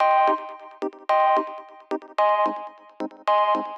Thank 0.00 0.38
you. 3.66 3.73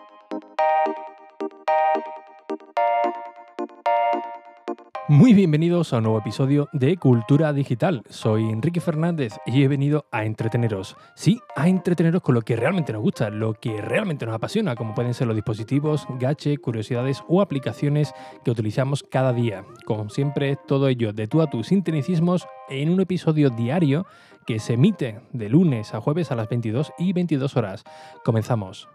Muy 5.08 5.34
bienvenidos 5.34 5.92
a 5.92 5.98
un 5.98 6.02
nuevo 6.02 6.18
episodio 6.18 6.68
de 6.72 6.96
Cultura 6.96 7.52
Digital. 7.52 8.02
Soy 8.10 8.50
Enrique 8.50 8.80
Fernández 8.80 9.34
y 9.46 9.62
he 9.62 9.68
venido 9.68 10.06
a 10.10 10.24
entreteneros. 10.24 10.96
Sí, 11.14 11.38
a 11.54 11.68
entreteneros 11.68 12.22
con 12.22 12.34
lo 12.34 12.42
que 12.42 12.56
realmente 12.56 12.92
nos 12.92 13.02
gusta, 13.02 13.30
lo 13.30 13.54
que 13.54 13.80
realmente 13.80 14.26
nos 14.26 14.34
apasiona, 14.34 14.74
como 14.74 14.96
pueden 14.96 15.14
ser 15.14 15.28
los 15.28 15.36
dispositivos, 15.36 16.08
gache, 16.18 16.58
curiosidades 16.58 17.22
o 17.28 17.40
aplicaciones 17.40 18.12
que 18.44 18.50
utilizamos 18.50 19.04
cada 19.04 19.32
día. 19.32 19.64
Como 19.84 20.08
siempre, 20.08 20.56
todo 20.66 20.88
ello 20.88 21.12
de 21.12 21.28
tú 21.28 21.40
a 21.40 21.48
tus 21.48 21.68
sinteticismos 21.68 22.48
en 22.68 22.90
un 22.90 23.00
episodio 23.00 23.50
diario 23.50 24.06
que 24.44 24.58
se 24.58 24.72
emite 24.72 25.20
de 25.32 25.48
lunes 25.48 25.94
a 25.94 26.00
jueves 26.00 26.32
a 26.32 26.34
las 26.34 26.48
22 26.48 26.92
y 26.98 27.12
22 27.12 27.56
horas. 27.56 27.84
Comenzamos. 28.24 28.88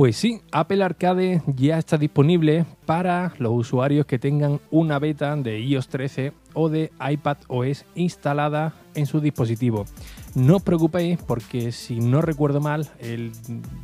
Pues 0.00 0.16
sí, 0.16 0.40
Apple 0.50 0.82
Arcade 0.82 1.42
ya 1.46 1.76
está 1.76 1.98
disponible 1.98 2.64
para 2.86 3.34
los 3.36 3.52
usuarios 3.52 4.06
que 4.06 4.18
tengan 4.18 4.58
una 4.70 4.98
beta 4.98 5.36
de 5.36 5.60
iOS 5.60 5.88
13 5.88 6.32
o 6.54 6.70
de 6.70 6.90
iPad 7.06 7.36
OS 7.48 7.84
instalada 7.94 8.72
en 8.94 9.04
su 9.04 9.20
dispositivo. 9.20 9.84
No 10.34 10.56
os 10.56 10.62
preocupéis 10.62 11.18
porque 11.18 11.70
si 11.70 12.00
no 12.00 12.22
recuerdo 12.22 12.62
mal, 12.62 12.88
el 12.98 13.30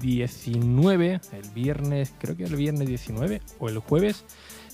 19, 0.00 1.20
el 1.32 1.50
viernes, 1.54 2.14
creo 2.18 2.34
que 2.34 2.44
el 2.44 2.56
viernes 2.56 2.88
19 2.88 3.42
o 3.58 3.68
el 3.68 3.78
jueves, 3.80 4.24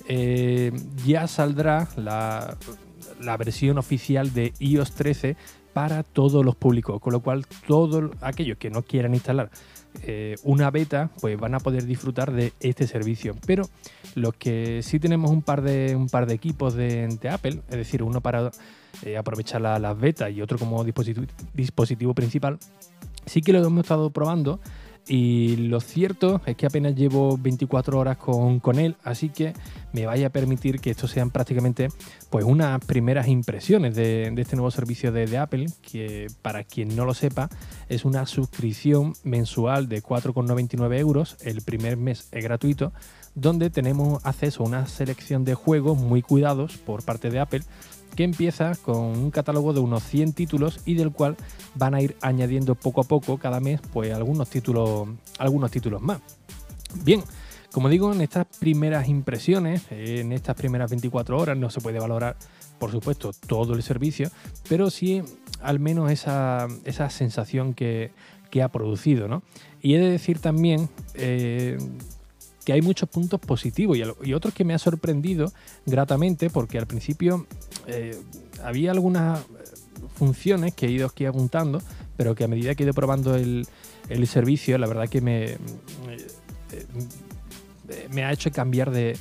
eh, 0.07 0.71
ya 1.05 1.27
saldrá 1.27 1.89
la, 1.97 2.57
la 3.21 3.37
versión 3.37 3.79
oficial 3.79 4.33
de 4.33 4.53
iOS 4.61 4.93
13 4.93 5.37
para 5.73 6.05
todos 6.05 6.45
los 6.45 6.55
públicos, 6.55 7.01
con 7.01 7.13
lo 7.13 7.21
cual 7.21 7.47
todos 7.67 8.13
aquellos 8.21 8.59
que 8.59 8.71
no 8.71 8.83
quieran 8.83 9.15
instalar 9.15 9.51
eh, 10.03 10.37
una 10.43 10.71
beta, 10.71 11.11
pues 11.21 11.39
van 11.39 11.55
a 11.55 11.61
poder 11.61 11.87
disfrutar 11.87 12.33
de 12.33 12.53
este 12.61 12.87
servicio. 12.87 13.37
Pero 13.47 13.69
los 14.15 14.35
que 14.35 14.83
sí 14.83 14.99
tenemos 14.99 15.31
un 15.31 15.43
par 15.43 15.63
de, 15.63 15.95
un 15.97 16.09
par 16.09 16.27
de 16.27 16.35
equipos 16.35 16.75
de, 16.75 17.19
Apple, 17.31 17.61
es 17.69 17.77
decir, 17.77 18.03
uno 18.03 18.21
para 18.21 18.51
eh, 19.05 19.17
aprovechar 19.17 19.61
las 19.61 19.99
betas 19.99 20.33
y 20.33 20.43
otro 20.43 20.59
como 20.59 20.85
dispositivo 20.85 22.15
principal, 22.15 22.59
sí 23.27 23.43
que 23.43 23.53
lo 23.53 23.65
hemos 23.65 23.85
estado 23.85 24.11
probando 24.11 24.61
y 25.09 25.57
lo 25.57 25.81
cierto 25.81 26.41
es 26.47 26.57
que 26.57 26.67
apenas 26.67 26.95
llevo 26.95 27.37
24 27.37 27.99
horas 27.99 28.17
con, 28.19 28.79
él, 28.79 28.97
así 29.03 29.31
que 29.31 29.53
me 29.93 30.07
vaya 30.07 30.29
a 30.29 30.31
permitir 30.31 30.81
que 30.81 30.91
esto 30.91 31.09
sean 31.09 31.31
prácticamente 31.31 31.89
pues 32.31 32.45
unas 32.45 32.85
primeras 32.85 33.27
impresiones 33.27 33.97
de, 33.97 34.33
este 34.37 34.55
nuevo 34.57 34.71
servicio 34.71 35.11
de, 35.11 35.37
Apple, 35.37 35.67
que 35.83 36.29
para 36.43 36.63
quien 36.65 36.95
no 36.95 37.05
lo 37.05 37.15
sepa 37.15 37.51
es 37.89 38.05
una 38.05 38.27
suscripción 38.27 39.15
mensual 39.25 39.89
de 39.89 40.03
4,99 40.03 40.99
euros, 40.99 41.37
el 41.43 41.63
primer 41.63 41.97
mes 41.97 42.29
es 42.31 42.45
gratuito, 42.45 42.93
donde 43.35 43.71
tenemos 43.71 44.25
acceso 44.25 44.63
a 44.63 44.67
una 44.67 44.87
selección 44.87 45.45
de 45.45 45.55
juegos 45.55 45.99
muy 45.99 46.23
cuidados 46.23 46.77
por 46.77 47.03
parte 47.03 47.31
de 47.31 47.41
Apple 47.41 47.63
que 48.15 48.25
empieza 48.25 48.75
con 48.77 48.97
un 48.97 49.31
catálogo 49.31 49.73
de 49.73 49.81
unos 49.81 50.03
100 50.05 50.35
títulos 50.35 50.81
y 50.85 50.95
del 50.95 51.13
cual 51.13 51.37
van 51.75 51.95
a 51.95 52.03
ir 52.03 52.17
añadiendo 52.21 52.75
poco 52.75 53.01
a 53.01 53.05
poco 53.05 53.39
cada 53.39 53.61
mes 53.61 53.81
pues 53.93 54.13
algunos 54.13 54.51
títulos, 54.51 55.09
algunos 55.39 55.71
títulos 55.71 56.03
más. 56.03 56.21
Bien, 57.05 57.23
como 57.73 57.89
digo, 57.89 58.13
en 58.13 58.21
estas 58.21 58.47
primeras 58.59 59.09
impresiones, 59.09 59.85
en 59.91 60.33
estas 60.33 60.57
primeras 60.57 60.91
24 60.91 61.39
horas 61.39 61.57
no 61.57 61.71
se 61.71 61.81
puede 61.81 61.99
valorar, 61.99 62.37
por 62.79 62.91
supuesto, 62.91 63.33
todo 63.47 63.73
el 63.73 63.83
servicio, 63.83 64.31
pero 64.69 64.91
sí 64.91 65.23
al 65.63 65.81
menos 65.81 66.11
esa, 66.11 66.69
sensación 67.09 67.73
que, 67.73 68.11
ha 68.63 68.69
producido. 68.69 69.29
¿no? 69.29 69.43
Y 69.81 69.95
he 69.95 69.99
de 69.99 70.11
decir 70.11 70.39
también 70.39 70.91
eh, 71.15 71.79
que 72.65 72.73
hay 72.73 72.83
muchos 72.83 73.09
puntos 73.09 73.41
positivos 73.41 73.99
y, 73.99 74.33
otros 74.33 74.55
que 74.55 74.65
me 74.65 74.75
ha 74.75 74.79
sorprendido 74.79 75.53
gratamente 75.87 76.51
porque 76.51 76.79
al 76.79 76.87
principio 76.87 77.47
eh, 77.87 78.19
había 78.63 78.91
algunas 78.93 79.41
eh, 79.41 79.45
funciones 80.15 80.75
que 80.75 80.87
he 80.87 80.91
ido 80.91 81.07
aquí 81.07 81.27
apuntando, 81.27 81.83
pero 82.17 82.35
que 82.35 82.45
a 82.45 82.49
medida 82.49 82.75
que 82.75 82.85
he 82.85 82.87
ido 82.87 82.95
probando 82.95 83.35
el, 83.35 83.67
servicio, 84.27 84.79
la 84.79 84.87
verdad 84.87 85.09
que 85.09 85.21
me, 85.21 85.45
eh, 85.45 85.59
me 88.11 88.25
ha 88.25 88.33
hecho 88.33 88.51
cambiar 88.51 88.91
de, 88.91 89.17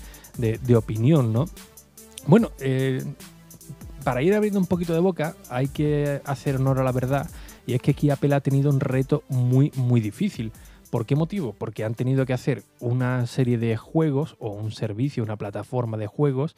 opinión, 0.75 1.34
¿no? 1.34 1.46
Bueno, 2.28 2.52
para 4.03 4.22
ir 4.22 4.34
abriendo 4.34 4.59
un 4.59 4.68
poquito 4.68 4.94
de 4.94 5.00
boca 5.00 5.35
hay 5.50 5.68
que 5.68 6.22
hacer 6.25 6.58
honor 6.58 6.79
a 6.79 6.84
la 6.84 6.91
verdad 6.91 7.29
y 7.66 7.73
es 7.73 7.81
que 7.81 7.91
aquí 7.91 8.09
Apple 8.09 8.34
ha 8.35 8.41
tenido 8.41 8.69
un 8.69 8.79
reto 8.79 9.23
muy, 9.29 9.72
muy 9.75 10.02
difícil. 10.02 10.52
¿Por 10.91 11.06
qué 11.06 11.16
motivo? 11.16 11.53
Porque 11.57 11.85
han 11.85 11.96
tenido 11.96 12.25
que 12.25 12.34
hacer 12.34 12.63
una 12.81 13.25
serie 13.25 13.57
de 13.57 13.78
juegos 13.78 14.35
o 14.40 14.50
un 14.50 14.72
servicio, 14.72 15.24
una 15.24 15.38
plataforma 15.38 15.97
de 15.97 16.06
juegos 16.06 16.57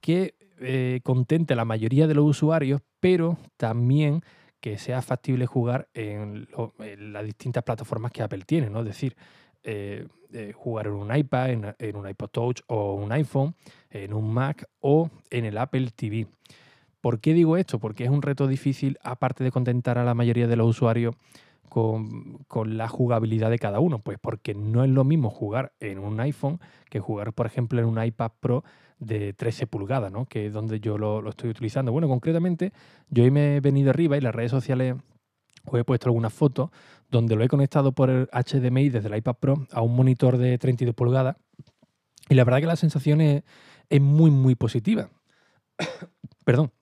que 0.00 0.34
eh, 0.58 1.00
contente 1.04 1.52
a 1.52 1.56
la 1.56 1.66
mayoría 1.66 2.06
de 2.06 2.14
los 2.14 2.24
usuarios, 2.24 2.80
pero 3.00 3.36
también 3.58 4.22
que 4.58 4.78
sea 4.78 5.02
factible 5.02 5.44
jugar 5.44 5.88
en, 5.92 6.48
las 7.12 7.24
distintas 7.26 7.62
plataformas 7.62 8.10
que 8.10 8.22
Apple 8.22 8.44
tiene, 8.46 8.70
¿no? 8.70 8.80
Es 8.80 8.86
decir, 8.86 9.14
eh, 9.62 10.08
eh, 10.32 10.52
jugar 10.54 10.86
en 10.86 10.94
un 10.94 11.14
iPad, 11.14 11.50
en, 11.50 11.74
en, 11.78 11.96
un 11.96 12.08
iPod 12.08 12.30
Touch 12.30 12.60
o 12.68 12.94
un 12.94 13.12
iPhone, 13.12 13.54
en 13.90 14.14
un 14.14 14.32
Mac 14.32 14.66
o 14.80 15.10
en 15.28 15.44
el 15.44 15.58
Apple 15.58 15.90
TV. 15.94 16.26
¿Por 17.02 17.20
qué 17.20 17.34
digo 17.34 17.58
esto? 17.58 17.78
Porque 17.78 18.04
es 18.04 18.10
un 18.10 18.22
reto 18.22 18.46
difícil, 18.46 18.96
aparte 19.02 19.44
de 19.44 19.50
contentar 19.50 19.98
a 19.98 20.04
la 20.04 20.14
mayoría 20.14 20.46
de 20.46 20.56
los 20.56 20.68
usuarios, 20.68 21.14
con, 21.68 22.76
la 22.76 22.88
jugabilidad 22.88 23.50
de 23.50 23.58
cada 23.58 23.80
uno? 23.80 23.98
Pues 23.98 24.18
porque 24.20 24.54
no 24.54 24.84
es 24.84 24.90
lo 24.90 25.04
mismo 25.04 25.30
jugar 25.30 25.72
en 25.80 25.98
un 25.98 26.20
iPhone 26.20 26.60
que 26.90 27.00
jugar, 27.00 27.32
por 27.32 27.46
ejemplo, 27.46 27.80
en 27.80 27.86
un 27.86 28.02
iPad 28.02 28.32
Pro 28.40 28.64
de 28.98 29.32
13 29.32 29.66
pulgadas, 29.66 30.12
¿no? 30.12 30.26
que 30.26 30.46
es 30.46 30.52
donde 30.52 30.80
yo 30.80 30.98
lo, 30.98 31.28
estoy 31.28 31.50
utilizando. 31.50 31.92
Bueno, 31.92 32.08
concretamente, 32.08 32.72
yo 33.08 33.24
hoy 33.24 33.30
me 33.30 33.56
he 33.56 33.60
venido 33.60 33.90
arriba 33.90 34.16
y 34.16 34.20
las 34.20 34.34
redes 34.34 34.50
sociales 34.50 34.96
os 35.66 35.80
he 35.80 35.84
puesto 35.84 36.08
algunas 36.08 36.32
fotos 36.32 36.70
donde 37.10 37.36
lo 37.36 37.44
he 37.44 37.48
conectado 37.48 37.92
por 37.92 38.10
el 38.10 38.28
HDMI 38.32 38.90
desde 38.90 39.08
el 39.08 39.16
iPad 39.16 39.36
Pro 39.36 39.66
a 39.72 39.80
un 39.82 39.96
monitor 39.96 40.36
de 40.36 40.58
32 40.58 40.94
pulgadas 40.94 41.36
y 42.28 42.34
la 42.34 42.44
verdad 42.44 42.60
que 42.60 42.66
la 42.66 42.76
sensación 42.76 43.20
es, 43.20 43.42
es 43.88 44.00
muy, 44.00 44.30
muy 44.30 44.54
positiva. 44.54 45.10
Perdón. 46.44 46.72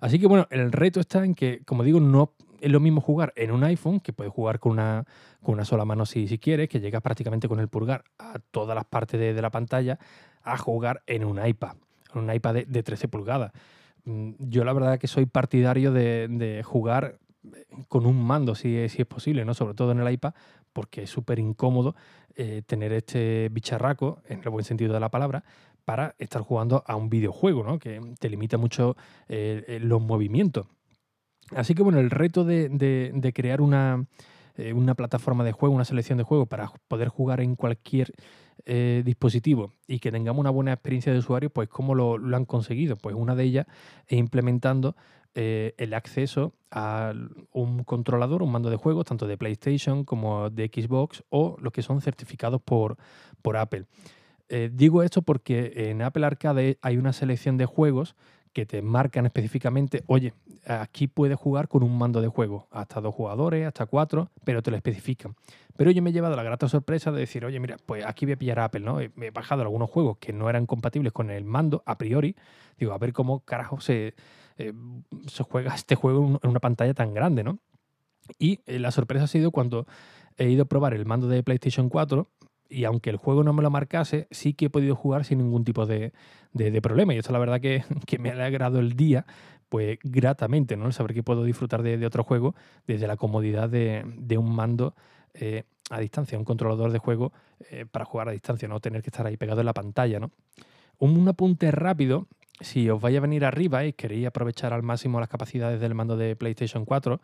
Así 0.00 0.18
que 0.18 0.26
bueno, 0.26 0.46
el 0.50 0.70
reto 0.72 1.00
está 1.00 1.24
en 1.24 1.34
que, 1.34 1.62
como 1.64 1.82
digo, 1.82 2.00
no 2.00 2.34
es 2.60 2.70
lo 2.70 2.80
mismo 2.80 3.00
jugar 3.00 3.32
en 3.36 3.50
un 3.50 3.64
iPhone, 3.64 4.00
que 4.00 4.12
puedes 4.12 4.32
jugar 4.32 4.58
con 4.58 4.72
una, 4.72 5.04
con 5.42 5.54
una 5.54 5.64
sola 5.64 5.84
mano 5.84 6.06
si, 6.06 6.28
si 6.28 6.38
quieres, 6.38 6.68
que 6.68 6.80
llegas 6.80 7.02
prácticamente 7.02 7.48
con 7.48 7.60
el 7.60 7.68
pulgar 7.68 8.04
a 8.18 8.38
todas 8.50 8.74
las 8.74 8.84
partes 8.84 9.18
de, 9.20 9.40
la 9.40 9.50
pantalla, 9.50 9.98
a 10.42 10.56
jugar 10.58 11.02
en 11.06 11.24
un 11.24 11.44
iPad, 11.44 11.76
en 12.14 12.20
un 12.20 12.32
iPad 12.32 12.54
de, 12.66 12.82
13 12.82 13.08
pulgadas. 13.08 13.52
Mm, 14.04 14.32
yo 14.38 14.64
la 14.64 14.72
verdad 14.72 14.98
que 14.98 15.08
soy 15.08 15.26
partidario 15.26 15.92
de, 15.92 16.62
jugar 16.64 17.18
con 17.88 18.06
un 18.06 18.22
mando, 18.22 18.54
si, 18.54 18.88
si, 18.88 19.02
es 19.02 19.06
posible, 19.06 19.44
¿no? 19.44 19.54
sobre 19.54 19.74
todo 19.74 19.92
en 19.92 20.00
el 20.00 20.12
iPad, 20.12 20.34
porque 20.72 21.04
es 21.04 21.10
súper 21.10 21.38
incómodo 21.38 21.94
eh, 22.36 22.62
tener 22.66 22.92
este 22.92 23.48
bicharraco, 23.50 24.20
en 24.28 24.40
el 24.42 24.50
buen 24.50 24.64
sentido 24.64 24.94
de 24.94 25.00
la 25.00 25.08
palabra, 25.08 25.44
para 25.84 26.14
estar 26.18 26.42
jugando 26.42 26.84
a 26.86 26.96
un 26.96 27.08
videojuego, 27.08 27.64
¿no? 27.64 27.78
que 27.78 28.00
te 28.20 28.28
limita 28.28 28.58
mucho 28.58 28.96
eh, 29.28 29.64
eh, 29.66 29.80
los 29.80 30.00
movimientos. 30.00 30.66
Así 31.54 31.74
que 31.74 31.82
bueno, 31.82 31.98
el 31.98 32.10
reto 32.10 32.44
de, 32.44 33.32
crear 33.34 33.60
eh, 33.60 34.72
una, 34.72 34.94
plataforma 34.94 35.44
de 35.44 35.52
juego, 35.52 35.74
una 35.74 35.84
selección 35.84 36.18
de 36.18 36.24
juego 36.24 36.46
para 36.46 36.70
poder 36.88 37.08
jugar 37.08 37.40
en 37.40 37.56
cualquier 37.56 38.12
eh, 38.66 39.02
dispositivo 39.04 39.72
y 39.86 39.98
que 39.98 40.12
tengamos 40.12 40.40
una 40.40 40.50
buena 40.50 40.72
experiencia 40.72 41.12
de 41.12 41.18
usuario, 41.18 41.50
pues 41.50 41.68
¿cómo 41.68 41.94
lo, 41.94 42.14
han 42.36 42.44
conseguido? 42.44 42.96
Pues 42.96 43.14
una 43.16 43.34
de 43.34 43.44
ellas 43.44 43.66
es 44.06 44.18
implementando 44.18 44.94
eh, 45.34 45.74
el 45.78 45.94
acceso 45.94 46.52
a 46.70 47.14
un 47.52 47.84
controlador, 47.84 48.42
un 48.42 48.52
mando 48.52 48.68
de 48.68 48.76
juegos, 48.76 49.06
tanto 49.06 49.26
de 49.26 49.38
PlayStation 49.38 50.04
como 50.04 50.50
de 50.50 50.66
Xbox 50.66 51.24
o 51.30 51.56
los 51.60 51.72
que 51.72 51.82
son 51.82 52.02
certificados 52.02 52.60
por, 52.60 52.96
por 53.40 53.56
Apple. 53.56 53.86
digo 54.72 55.02
esto 55.02 55.22
porque 55.22 55.72
en 55.90 56.02
Apple 56.02 56.26
Arcade 56.26 56.78
hay 56.82 56.96
una 56.98 57.12
selección 57.12 57.56
de 57.56 57.66
juegos 57.66 58.16
que 58.52 58.66
te 58.66 58.82
marcan 58.82 59.26
específicamente, 59.26 60.02
oye, 60.06 60.34
aquí 60.66 61.06
puedes 61.08 61.38
jugar 61.38 61.68
con 61.68 61.82
un 61.82 61.96
mando 61.96 62.20
de 62.20 62.28
juego, 62.28 62.66
hasta 62.70 63.00
dos 63.00 63.14
jugadores, 63.14 63.66
hasta 63.66 63.86
cuatro, 63.86 64.30
pero 64.44 64.62
te 64.62 64.70
lo 64.70 64.76
especifican. 64.76 65.34
Pero 65.76 65.90
yo 65.90 66.02
me 66.02 66.10
he 66.10 66.12
llevado 66.12 66.34
la 66.34 66.42
grata 66.42 66.68
sorpresa 66.68 67.12
de 67.12 67.20
decir, 67.20 67.44
oye, 67.44 67.60
mira, 67.60 67.76
pues 67.84 68.04
aquí 68.04 68.26
voy 68.26 68.32
a 68.32 68.36
pillar 68.36 68.58
a 68.58 68.64
Apple, 68.64 68.80
¿no? 68.80 68.98
Me 69.14 69.26
he 69.26 69.30
bajado 69.30 69.62
algunos 69.62 69.88
juegos 69.88 70.18
que 70.18 70.32
no 70.32 70.50
eran 70.50 70.66
compatibles 70.66 71.12
con 71.12 71.30
el 71.30 71.44
mando 71.44 71.82
a 71.86 71.96
priori. 71.96 72.34
Digo, 72.78 72.92
a 72.92 72.98
ver 72.98 73.12
cómo 73.12 73.40
carajo 73.40 73.80
se, 73.80 74.14
eh, 74.56 74.72
se 75.28 75.42
juega 75.44 75.74
este 75.74 75.94
juego 75.94 76.40
en 76.42 76.50
una 76.50 76.60
pantalla 76.60 76.94
tan 76.94 77.14
grande, 77.14 77.44
¿no? 77.44 77.60
Y 78.38 78.60
eh, 78.66 78.78
la 78.78 78.90
sorpresa 78.90 79.24
ha 79.24 79.28
sido 79.28 79.52
cuando 79.52 79.86
he 80.36 80.48
ido 80.48 80.62
a 80.64 80.66
probar 80.66 80.94
el 80.94 81.06
mando 81.06 81.28
de 81.28 81.42
PlayStation 81.42 81.88
4 81.88 82.28
y 82.68 82.84
aunque 82.84 83.10
el 83.10 83.16
juego 83.16 83.42
no 83.42 83.52
me 83.52 83.62
lo 83.62 83.70
marcase, 83.70 84.28
sí 84.30 84.54
que 84.54 84.66
he 84.66 84.70
podido 84.70 84.94
jugar 84.94 85.24
sin 85.24 85.38
ningún 85.38 85.64
tipo 85.64 85.86
de, 85.86 86.12
problema. 86.82 87.14
Y 87.14 87.18
esto 87.18 87.32
la 87.32 87.38
verdad 87.38 87.60
que, 88.06 88.18
me 88.18 88.30
ha 88.30 88.32
alegrado 88.32 88.78
el 88.78 88.94
día, 88.94 89.26
pues 89.68 89.98
gratamente, 90.02 90.76
¿no? 90.76 90.86
El 90.86 90.92
saber 90.92 91.14
que 91.14 91.22
puedo 91.22 91.44
disfrutar 91.44 91.82
de, 91.82 92.04
otro 92.06 92.24
juego 92.24 92.54
desde 92.86 93.06
la 93.06 93.16
comodidad 93.16 93.68
de, 93.68 94.38
un 94.38 94.54
mando 94.54 94.94
eh, 95.34 95.64
a 95.90 96.00
distancia, 96.00 96.38
un 96.38 96.44
controlador 96.44 96.92
de 96.92 96.98
juego 96.98 97.32
eh, 97.70 97.86
para 97.90 98.04
jugar 98.04 98.28
a 98.28 98.32
distancia, 98.32 98.68
no 98.68 98.80
tener 98.80 99.02
que 99.02 99.10
estar 99.10 99.26
ahí 99.26 99.36
pegado 99.36 99.60
en 99.60 99.66
la 99.66 99.74
pantalla, 99.74 100.20
¿no? 100.20 100.30
Un 100.98 101.28
apunte 101.28 101.70
rápido, 101.70 102.26
si 102.60 102.90
os 102.90 103.00
vaya 103.00 103.18
a 103.18 103.22
venir 103.22 103.44
arriba 103.44 103.84
y 103.84 103.92
queréis 103.92 104.26
aprovechar 104.26 104.72
al 104.72 104.82
máximo 104.82 105.20
las 105.20 105.28
capacidades 105.28 105.80
del 105.80 105.94
mando 105.94 106.16
de 106.16 106.34
PlayStation 106.34 106.84
4, 106.84 107.20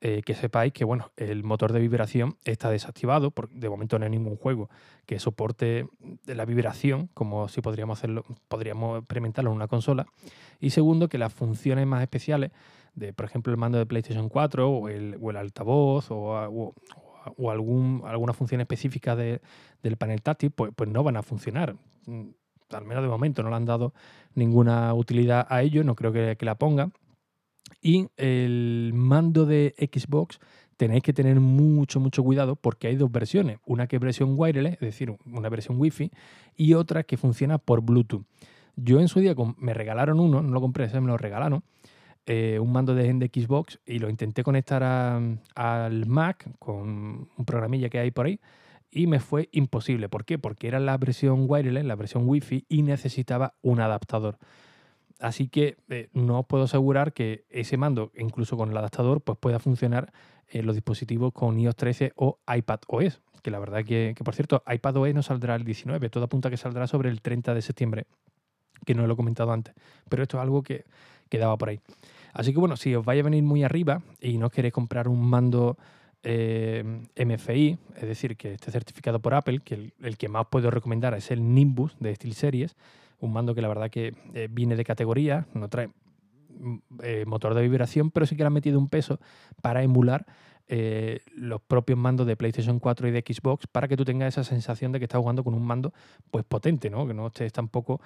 eh, 0.00 0.22
que 0.24 0.34
sepáis 0.34 0.72
que 0.72 0.84
bueno, 0.84 1.10
el 1.16 1.42
motor 1.42 1.72
de 1.72 1.80
vibración 1.80 2.36
está 2.44 2.70
desactivado, 2.70 3.30
porque 3.30 3.54
de 3.58 3.68
momento 3.68 3.98
no 3.98 4.04
hay 4.04 4.10
ningún 4.10 4.36
juego 4.36 4.68
que 5.06 5.18
soporte 5.18 5.88
la 6.26 6.44
vibración, 6.44 7.08
como 7.14 7.48
si 7.48 7.60
podríamos 7.60 7.98
hacerlo, 7.98 8.24
podríamos 8.48 8.98
experimentarlo 8.98 9.50
en 9.50 9.56
una 9.56 9.68
consola. 9.68 10.06
Y 10.60 10.70
segundo, 10.70 11.08
que 11.08 11.18
las 11.18 11.32
funciones 11.32 11.86
más 11.86 12.02
especiales 12.02 12.50
de, 12.94 13.12
por 13.12 13.26
ejemplo, 13.26 13.52
el 13.52 13.58
mando 13.58 13.78
de 13.78 13.86
PlayStation 13.86 14.28
4 14.28 14.68
o 14.68 14.88
el, 14.88 15.16
o 15.20 15.30
el 15.30 15.36
altavoz 15.36 16.10
o, 16.10 16.74
o, 17.36 17.50
algún, 17.50 18.02
alguna 18.06 18.32
función 18.32 18.60
específica 18.60 19.16
del 19.16 19.96
panel 19.98 20.22
táctil, 20.22 20.50
pues, 20.50 20.72
pues 20.74 20.88
no 20.90 21.02
van 21.02 21.16
a 21.16 21.22
funcionar 21.22 21.76
al 22.72 22.84
menos 22.84 23.02
de 23.02 23.08
momento 23.08 23.42
no 23.42 23.50
le 23.50 23.56
han 23.56 23.64
dado 23.64 23.92
ninguna 24.34 24.92
utilidad 24.94 25.46
a 25.48 25.62
ello, 25.62 25.84
no 25.84 25.94
creo 25.94 26.12
que, 26.12 26.36
la 26.40 26.56
ponga. 26.56 26.90
Y 27.80 28.08
el 28.16 28.92
mando 28.94 29.46
de 29.46 29.74
Xbox 29.78 30.40
tenéis 30.76 31.02
que 31.02 31.12
tener 31.12 31.40
mucho, 31.40 32.00
mucho 32.00 32.22
cuidado 32.22 32.56
porque 32.56 32.88
hay 32.88 32.96
dos 32.96 33.10
versiones. 33.10 33.58
Una 33.66 33.86
que 33.86 33.96
es 33.96 34.02
versión 34.02 34.34
wireless, 34.36 34.74
es 34.74 34.80
decir, 34.80 35.14
una 35.26 35.48
versión 35.48 35.78
Wi-Fi, 35.80 36.10
y 36.56 36.74
otra 36.74 37.02
que 37.02 37.16
funciona 37.16 37.58
por 37.58 37.82
Bluetooth. 37.82 38.24
Yo 38.76 39.00
en 39.00 39.08
su 39.08 39.20
día 39.20 39.34
me 39.56 39.72
regalaron 39.72 40.20
uno, 40.20 40.42
no 40.42 40.52
lo 40.52 40.60
compré, 40.60 40.84
ese 40.84 41.00
me 41.00 41.06
lo 41.06 41.16
regalaron, 41.16 41.62
eh, 42.26 42.58
un 42.60 42.72
mando 42.72 42.94
de, 42.94 43.12
de, 43.14 43.26
Xbox 43.28 43.78
y 43.86 44.00
lo 44.00 44.10
intenté 44.10 44.42
conectar 44.42 44.82
al 44.82 46.06
Mac 46.06 46.50
con 46.58 47.28
un 47.36 47.44
programilla 47.46 47.88
que 47.88 48.00
hay 48.00 48.10
por 48.10 48.26
ahí 48.26 48.40
y 48.90 49.06
me 49.06 49.20
fue 49.20 49.48
imposible. 49.52 50.08
¿Por 50.08 50.24
qué? 50.24 50.38
Porque 50.38 50.68
era 50.68 50.80
la 50.80 50.96
versión 50.98 51.46
wireless, 51.48 51.84
la 51.84 51.96
versión 51.96 52.28
Wi-Fi 52.28 52.64
y 52.68 52.82
necesitaba 52.82 53.54
un 53.62 53.80
adaptador. 53.80 54.38
Así 55.20 55.48
que 55.48 55.76
eh, 55.88 56.08
no 56.12 56.40
os 56.40 56.46
puedo 56.46 56.64
asegurar 56.64 57.12
que 57.12 57.44
ese 57.48 57.76
mando, 57.76 58.12
incluso 58.16 58.56
con 58.56 58.70
el 58.70 58.76
adaptador, 58.76 59.20
pues 59.22 59.38
pueda 59.38 59.58
funcionar 59.58 60.12
en 60.48 60.66
los 60.66 60.74
dispositivos 60.74 61.32
con 61.32 61.58
iOS 61.58 61.76
13 61.76 62.12
o 62.16 62.38
iPad 62.54 62.80
OS. 62.88 63.22
Que 63.42 63.50
la 63.50 63.58
verdad 63.58 63.84
que, 63.84 64.14
que, 64.16 64.24
por 64.24 64.34
cierto, 64.34 64.62
iPad 64.66 64.96
OS 64.96 65.14
no 65.14 65.22
saldrá 65.22 65.54
el 65.54 65.64
19, 65.64 66.10
todo 66.10 66.24
apunta 66.24 66.50
que 66.50 66.56
saldrá 66.56 66.86
sobre 66.86 67.10
el 67.10 67.22
30 67.22 67.54
de 67.54 67.62
septiembre, 67.62 68.06
que 68.84 68.94
no 68.94 69.06
lo 69.06 69.14
he 69.14 69.16
comentado 69.16 69.52
antes. 69.52 69.74
Pero 70.08 70.22
esto 70.22 70.36
es 70.36 70.42
algo 70.42 70.62
que 70.62 70.84
quedaba 71.28 71.56
por 71.56 71.70
ahí. 71.70 71.80
Así 72.32 72.52
que 72.52 72.58
bueno, 72.58 72.76
si 72.76 72.94
os 72.94 73.04
vaya 73.04 73.22
a 73.22 73.24
venir 73.24 73.42
muy 73.42 73.64
arriba 73.64 74.02
y 74.20 74.38
no 74.38 74.50
queréis 74.50 74.74
comprar 74.74 75.08
un 75.08 75.26
mando 75.26 75.78
eh, 76.22 76.84
MFI, 77.16 77.78
es 77.96 78.02
decir, 78.02 78.36
que 78.36 78.54
esté 78.54 78.70
certificado 78.70 79.20
por 79.20 79.32
Apple, 79.32 79.60
que 79.64 79.92
el, 80.00 80.18
que 80.18 80.28
más 80.28 80.46
puedo 80.50 80.70
recomendar 80.70 81.14
es 81.14 81.30
el 81.30 81.54
Nimbus 81.54 81.96
de 82.00 82.14
SteelSeries, 82.14 82.76
un 83.20 83.32
mando 83.32 83.54
que 83.54 83.62
la 83.62 83.68
verdad 83.68 83.90
que 83.90 84.14
eh, 84.34 84.48
viene 84.50 84.76
de 84.76 84.84
categoría, 84.84 85.46
no 85.54 85.68
trae 85.68 85.88
mm, 85.88 86.76
eh, 87.02 87.24
motor 87.26 87.54
de 87.54 87.62
vibración, 87.62 88.10
pero 88.10 88.26
sí 88.26 88.36
que 88.36 88.42
le 88.42 88.48
han 88.48 88.52
metido 88.52 88.78
un 88.78 88.88
peso 88.88 89.20
para 89.62 89.82
emular 89.82 90.26
eh, 90.68 91.20
los 91.36 91.60
propios 91.60 91.96
mandos 91.96 92.26
de 92.26 92.36
PlayStation 92.36 92.80
4 92.80 93.06
y 93.06 93.10
de 93.12 93.20
Xbox 93.20 93.68
para 93.68 93.86
que 93.86 93.96
tú 93.96 94.04
tengas 94.04 94.34
esa 94.34 94.42
sensación 94.42 94.90
de 94.90 94.98
que 94.98 95.04
estás 95.04 95.20
jugando 95.20 95.44
con 95.44 95.54
un 95.54 95.64
mando 95.64 95.92
pues 96.32 96.44
potente, 96.44 96.90
¿no? 96.90 97.06
Que 97.06 97.14
no 97.14 97.28
estés 97.28 97.52
tampoco 97.52 98.00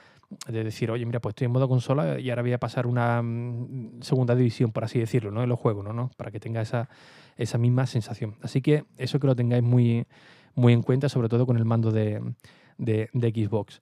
de 0.47 0.63
decir, 0.63 0.91
oye, 0.91 1.07
mira, 1.07 1.21
pues 1.21 1.33
estoy 1.33 1.47
en 1.47 1.53
modo 1.53 1.69
consola 1.69 2.21
y 2.21 2.29
ahora 2.29 2.43
voy 2.43 2.53
a 2.53 2.59
pasar 2.59 2.87
una 2.87 3.23
mm, 3.23 4.03
segunda 4.03 4.35
división, 4.35 4.73
por 4.73 4.85
así 4.85 4.99
decirlo, 4.99 5.31
¿no? 5.31 5.43
En 5.43 5.49
los 5.49 5.59
juegos, 5.59 5.85
¿no? 5.95 6.11
Para 6.19 6.31
que 6.31 6.39
tenga 6.39 6.61
esa, 6.61 6.91
esa 7.39 7.57
misma 7.57 7.87
sensación. 7.87 8.37
Así 8.43 8.61
que 8.61 8.85
eso 8.99 9.19
que 9.19 9.27
lo 9.27 9.35
tengáis 9.35 9.63
muy, 9.63 10.07
muy 10.55 10.75
en 10.75 10.83
cuenta, 10.83 11.09
sobre 11.09 11.29
todo 11.29 11.47
con 11.47 11.57
el 11.57 11.65
mando 11.65 11.91
de, 11.91 12.21
Xbox. 12.79 13.81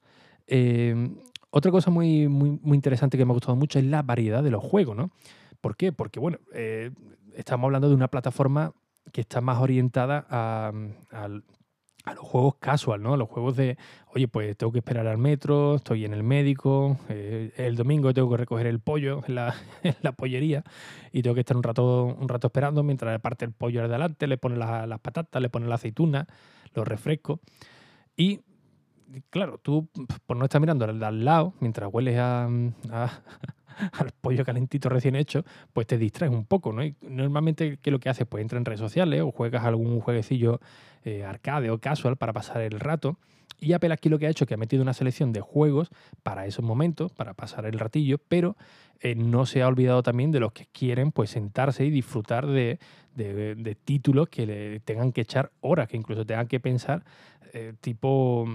Eh, 0.48 1.10
otra 1.50 1.70
cosa 1.70 1.90
muy, 1.90 2.28
muy, 2.28 2.58
muy 2.62 2.74
interesante 2.74 3.16
que 3.16 3.24
me 3.24 3.32
ha 3.32 3.34
gustado 3.34 3.56
mucho 3.56 3.78
es 3.78 3.84
la 3.84 4.02
variedad 4.02 4.42
de 4.42 4.50
los 4.50 4.62
juegos, 4.62 4.96
¿no? 4.96 5.10
¿Por 5.60 5.76
qué? 5.76 5.92
Porque, 5.92 6.20
bueno, 6.20 6.38
eh, 6.52 6.90
estamos 7.34 7.64
hablando 7.66 7.88
de 7.88 7.94
una 7.94 8.08
plataforma 8.08 8.72
que 9.12 9.22
está 9.22 9.40
más 9.40 9.58
orientada 9.60 10.26
a, 10.28 10.72
los 12.14 12.24
juegos 12.24 12.54
casual, 12.56 13.02
¿no? 13.02 13.14
A 13.14 13.16
los 13.18 13.28
juegos 13.28 13.56
de, 13.56 13.76
oye, 14.14 14.28
pues 14.28 14.56
tengo 14.56 14.72
que 14.72 14.78
esperar 14.78 15.06
al 15.06 15.18
metro, 15.18 15.76
estoy 15.76 16.06
en 16.06 16.14
el 16.14 16.22
médico, 16.22 16.98
eh, 17.10 17.52
el 17.56 17.76
domingo 17.76 18.14
tengo 18.14 18.30
que 18.30 18.38
recoger 18.38 18.66
el 18.66 18.80
pollo 18.80 19.22
en 19.26 19.34
la, 19.34 19.54
pollería 20.16 20.64
y 21.12 21.22
tengo 21.22 21.34
que 21.34 21.40
estar 21.40 21.56
un 21.56 21.62
rato, 21.62 22.16
un 22.18 22.28
rato 22.28 22.46
esperando 22.46 22.82
mientras 22.82 23.20
parte 23.20 23.44
el 23.44 23.52
pollo 23.52 23.80
de 23.80 23.86
adelante, 23.86 24.26
le 24.26 24.38
pone 24.38 24.56
las 24.56 25.00
patatas, 25.00 25.42
le 25.42 25.50
pone 25.50 25.66
la 25.66 25.74
aceituna, 25.74 26.26
los 26.74 26.88
refrescos. 26.88 27.40
Y 28.16 28.40
claro, 29.30 29.58
tú 29.58 29.88
por 30.26 30.36
no 30.36 30.44
estar 30.44 30.60
mirando 30.60 30.84
al, 30.84 31.02
al 31.02 31.24
lado, 31.24 31.54
mientras 31.60 31.92
hueles 31.92 32.18
a, 32.18 32.48
al 33.92 34.10
pollo 34.20 34.44
calentito 34.44 34.88
recién 34.88 35.16
hecho, 35.16 35.44
pues 35.72 35.86
te 35.86 35.98
distraes 35.98 36.32
un 36.32 36.44
poco, 36.44 36.72
¿no? 36.72 36.84
Y 36.84 36.96
normalmente, 37.02 37.78
¿qué 37.80 37.90
es 37.90 37.92
lo 37.92 38.00
que 38.00 38.08
haces? 38.08 38.26
Pues 38.26 38.42
entra 38.42 38.58
en 38.58 38.64
redes 38.64 38.80
sociales 38.80 39.22
o 39.22 39.30
juegas 39.30 39.64
algún 39.64 40.00
jueguecillo 40.00 40.60
eh, 41.04 41.24
arcade 41.24 41.70
o 41.70 41.78
casual 41.78 42.16
para 42.16 42.32
pasar 42.32 42.60
el 42.62 42.80
rato. 42.80 43.18
Y 43.60 43.72
Apple 43.72 43.92
aquí 43.92 44.08
lo 44.08 44.18
que 44.18 44.26
ha 44.26 44.30
hecho 44.30 44.44
es 44.44 44.48
que 44.48 44.54
ha 44.54 44.58
metido 44.58 44.82
una 44.82 44.92
selección 44.92 45.32
de 45.32 45.40
juegos 45.40 45.90
para 46.22 46.46
esos 46.46 46.64
momentos, 46.64 47.12
para 47.12 47.34
pasar 47.34 47.66
el 47.66 47.78
ratillo, 47.78 48.18
pero 48.28 48.56
eh, 49.00 49.14
no 49.14 49.46
se 49.46 49.62
ha 49.62 49.68
olvidado 49.68 50.02
también 50.02 50.30
de 50.30 50.40
los 50.40 50.52
que 50.52 50.66
quieren 50.66 51.10
pues 51.10 51.30
sentarse 51.30 51.84
y 51.84 51.90
disfrutar 51.90 52.46
de, 52.46 52.78
títulos 53.84 54.28
que 54.28 54.46
le 54.46 54.80
tengan 54.80 55.12
que 55.12 55.22
echar 55.22 55.50
horas, 55.60 55.88
que 55.88 55.96
incluso 55.96 56.24
tengan 56.24 56.46
que 56.46 56.60
pensar 56.60 57.04
eh, 57.52 57.72
tipo, 57.80 58.46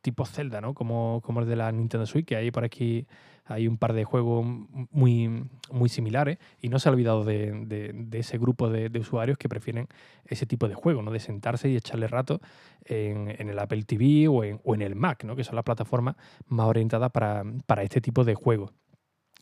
tipo 0.00 0.24
Zelda, 0.24 0.60
¿no? 0.60 0.74
Como, 0.74 1.20
como 1.22 1.40
el 1.40 1.46
de 1.46 1.56
la 1.56 1.70
Nintendo 1.70 2.06
Switch, 2.06 2.26
que 2.26 2.36
hay 2.36 2.50
por 2.50 2.64
aquí 2.64 3.06
hay 3.44 3.68
un 3.68 3.76
par 3.76 3.92
de 3.92 4.04
juegos 4.04 4.44
muy, 4.90 5.44
muy 5.70 5.88
similares 5.88 6.38
y 6.60 6.68
no 6.68 6.78
se 6.78 6.88
ha 6.88 6.92
olvidado 6.92 7.24
de, 7.24 8.06
ese 8.12 8.38
grupo 8.38 8.68
de, 8.68 8.90
usuarios 8.98 9.38
que 9.38 9.48
prefieren 9.48 9.88
ese 10.24 10.46
tipo 10.46 10.68
de 10.68 10.74
juego, 10.74 11.02
¿no? 11.02 11.10
de 11.10 11.20
sentarse 11.20 11.68
y 11.68 11.76
echarle 11.76 12.06
rato 12.06 12.40
en, 12.84 13.28
el 13.48 13.58
Apple 13.58 13.82
TV 13.84 14.28
o 14.28 14.44
en, 14.44 14.60
o 14.64 14.74
en, 14.74 14.82
el 14.82 14.94
Mac, 14.94 15.24
¿no? 15.24 15.36
que 15.36 15.44
son 15.44 15.56
las 15.56 15.64
plataformas 15.64 16.16
más 16.46 16.66
orientadas 16.66 17.10
para, 17.10 17.44
para 17.66 17.82
este 17.82 18.00
tipo 18.00 18.24
de 18.24 18.34
juegos. 18.34 18.72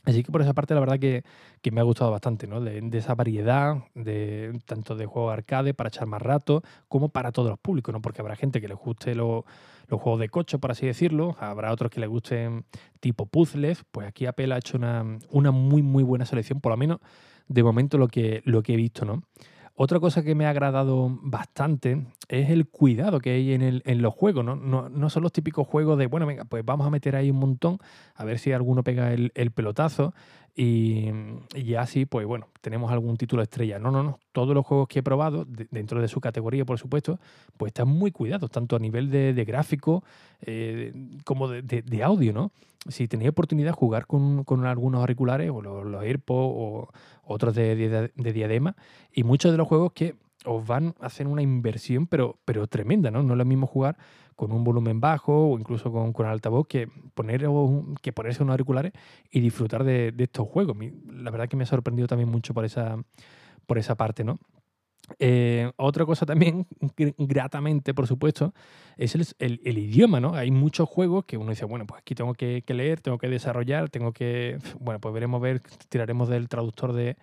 Así 0.05 0.23
que 0.23 0.33
por 0.33 0.41
esa 0.41 0.55
parte 0.55 0.75
la 0.75 0.81
verdad 0.81 0.99
que, 0.99 1.23
me 1.71 1.81
ha 1.81 1.85
gustado 1.85 2.11
bastante, 2.11 2.47
¿no? 2.47 2.61
De, 2.61 2.81
esa 2.93 3.15
variedad, 3.15 3.77
de 3.95 4.59
tanto 4.65 4.97
de 4.97 5.07
juegos 5.07 5.33
arcade 5.33 5.75
para 5.75 5.89
echar 5.89 6.07
más 6.07 6.23
rato, 6.23 6.63
como 6.89 7.11
para 7.11 7.33
todos 7.33 7.51
los 7.51 7.59
públicos, 7.59 7.93
¿no? 7.93 8.01
Porque 8.01 8.23
habrá 8.23 8.37
gente 8.37 8.61
que 8.61 8.69
les 8.69 8.79
guste 8.79 9.15
los 9.15 9.45
juegos 9.89 10.21
de 10.21 10.29
coche, 10.29 10.59
por 10.59 10.71
así 10.71 10.87
decirlo, 10.87 11.37
habrá 11.39 11.73
otros 11.73 11.91
que 11.91 12.01
les 12.01 12.09
gusten 12.09 12.65
tipo 13.01 13.27
puzzles, 13.27 13.85
pues 13.91 14.07
aquí 14.07 14.27
Apple 14.27 14.55
ha 14.55 14.59
hecho 14.59 14.79
una, 14.79 15.05
una 15.31 15.51
muy, 15.51 15.83
muy 15.83 16.03
buena 16.03 16.25
selección, 16.25 16.61
por 16.61 16.71
lo 16.71 16.77
menos 16.77 16.99
de 17.49 17.63
momento 17.63 17.99
lo 17.99 18.09
que, 18.09 18.43
lo 18.45 18.63
que 18.63 18.75
he 18.75 18.77
visto, 18.77 19.05
¿no? 19.05 19.23
Otra 19.83 19.99
cosa 19.99 20.23
que 20.23 20.35
me 20.35 20.45
ha 20.45 20.51
agradado 20.51 21.09
bastante 21.23 22.05
es 22.29 22.51
el 22.51 22.69
cuidado 22.69 23.19
que 23.19 23.31
hay 23.31 23.55
en, 23.55 23.63
el, 23.63 23.83
en 23.87 24.03
los 24.03 24.13
juegos, 24.13 24.45
¿no? 24.45 24.55
¿no? 24.55 25.09
son 25.09 25.23
los 25.23 25.33
típicos 25.33 25.67
juegos 25.67 25.99
de, 25.99 26.07
bueno, 26.07 26.27
venga, 26.27 26.45
pues 26.45 26.63
vamos 26.67 26.87
a 26.87 26.91
meter 26.91 27.17
ahí 27.17 27.31
un 27.31 27.39
montón, 27.39 27.79
a 28.15 28.27
ver 28.27 28.39
si 28.39 28.53
alguno 28.53 28.85
pega 28.85 29.15
el, 29.15 29.33
el 29.35 29.53
pelotazo 29.53 30.13
y, 30.63 31.11
y, 31.55 31.75
así, 31.77 32.05
pues 32.05 32.27
bueno, 32.27 32.49
tenemos 32.61 32.93
algún 32.93 33.17
título 33.17 33.41
estrella. 33.41 33.79
No, 33.79 33.91
no, 33.91 34.03
no. 34.03 34.19
Todos 34.33 34.55
los 34.55 34.67
juegos 34.67 34.89
que 34.89 34.99
he 34.99 35.03
probado, 35.03 35.47
dentro 35.47 36.03
de 36.03 36.09
su 36.09 36.21
categoría, 36.21 36.67
por 36.67 36.79
supuesto, 36.79 37.19
pues 37.57 37.71
están 37.71 37.89
muy 37.89 38.11
cuidados, 38.11 38.51
tanto 38.51 38.77
a 38.77 38.79
nivel 38.79 39.09
de, 39.09 39.33
gráfico 39.47 40.05
eh, 40.43 40.93
como 41.25 41.49
de, 41.49 42.03
audio, 42.05 42.35
¿no? 42.35 42.53
Si 42.87 43.09
tenéis 43.09 43.31
oportunidad 43.31 43.71
de 43.71 43.73
jugar 43.73 44.07
con, 44.07 44.45
algunos 44.67 45.01
auriculares, 45.01 45.51
o 45.51 45.63
los, 45.63 46.03
AirPods, 46.03 46.55
o 46.55 46.89
otros 47.25 47.55
de, 47.55 48.11
diadema, 48.15 48.77
y 49.15 49.25
muchos 49.25 49.53
de 49.53 49.57
los 49.57 49.67
juegos 49.67 49.93
que 49.95 50.17
os 50.45 50.67
van 50.67 50.95
a 51.01 51.07
hacer 51.07 51.27
una 51.27 51.41
inversión, 51.41 52.07
pero, 52.07 52.39
pero 52.45 52.67
tremenda, 52.67 53.11
¿no? 53.11 53.23
No 53.23 53.33
es 53.33 53.39
lo 53.39 53.47
mismo 53.47 53.67
jugar 53.67 53.97
con 54.41 54.53
un 54.53 54.65
volumen 54.65 55.01
bajo 55.01 55.51
o 55.51 55.59
incluso 55.59 55.93
con, 55.93 56.15
con 56.15 56.25
altavoz 56.25 56.67
que, 56.67 56.89
poner, 57.13 57.47
que 58.01 58.11
ponerse 58.11 58.43
unos 58.43 58.55
auriculares 58.55 58.95
y 59.31 59.41
disfrutar 59.41 59.85
de, 59.85 60.15
estos 60.17 60.49
juegos. 60.49 60.79
La 61.13 61.31
verdad 61.31 61.47
que 61.47 61.59
me 61.59 61.65
ha 61.65 61.67
sorprendido 61.67 62.09
también 62.09 62.31
mucho 62.31 62.55
por 62.55 62.65
esa, 62.65 62.97
por 63.67 63.77
esa 63.77 63.97
parte, 63.97 64.25
¿no? 64.25 64.39
Eh, 65.19 65.71
otra 65.77 66.07
cosa 66.07 66.27
también, 66.27 66.67
gratamente, 67.19 67.95
por 67.95 68.07
supuesto, 68.07 68.55
es 68.97 69.35
el, 69.39 69.79
idioma, 69.79 70.21
¿no? 70.21 70.35
Hay 70.35 70.51
muchos 70.51 70.89
juegos 70.89 71.25
que 71.25 71.37
uno 71.37 71.51
dice, 71.51 71.65
bueno, 71.65 71.87
pues 71.87 72.01
aquí 72.01 72.15
tengo 72.15 72.35
que, 72.35 72.63
leer, 72.69 73.01
tengo 73.01 73.19
que 73.19 73.29
desarrollar, 73.29 73.89
tengo 73.89 74.13
que. 74.13 74.59
Bueno, 74.79 75.01
pues 75.01 75.15
veremos 75.15 75.41
ver, 75.41 75.61
tiraremos 75.89 76.29
del 76.29 76.49
traductor 76.49 76.93
de, 76.93 77.17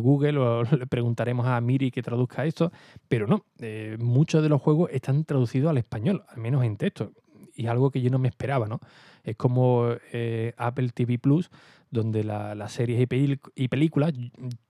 Google 0.00 0.38
o 0.38 0.62
le 0.76 0.86
preguntaremos 0.86 1.46
a 1.46 1.60
Miri 1.60 1.90
que 1.90 2.02
traduzca 2.02 2.44
esto, 2.44 2.72
pero 3.08 3.26
no, 3.26 3.44
eh, 3.58 3.96
muchos 4.00 4.42
de 4.42 4.48
los 4.48 4.60
juegos 4.60 4.90
están 4.92 5.24
traducidos 5.24 5.70
al 5.70 5.78
español, 5.78 6.24
al 6.28 6.38
menos 6.38 6.64
en 6.64 6.76
texto, 6.76 7.12
y 7.58 7.66
algo 7.66 7.90
que 7.90 8.00
yo 8.00 8.08
no 8.08 8.18
me 8.18 8.28
esperaba, 8.28 8.66
¿no? 8.66 8.80
Es 9.24 9.36
como 9.36 9.88
eh, 10.12 10.54
Apple 10.56 10.90
TV 10.90 11.18
Plus, 11.18 11.50
donde 11.90 12.22
las 12.22 12.72
series 12.72 13.00
y, 13.00 13.68
películas 13.68 14.12